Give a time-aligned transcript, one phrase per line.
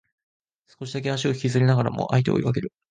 [0.79, 2.71] 少しだけ足を引きずりながらも相手を追いかける